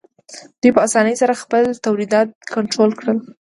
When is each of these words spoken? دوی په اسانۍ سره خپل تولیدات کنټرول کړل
دوی 0.61 0.71
په 0.75 0.81
اسانۍ 0.87 1.15
سره 1.21 1.39
خپل 1.43 1.63
تولیدات 1.85 2.27
کنټرول 2.53 2.91
کړل 2.99 3.17